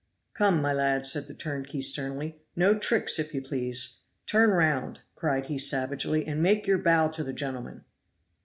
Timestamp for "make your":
6.41-6.79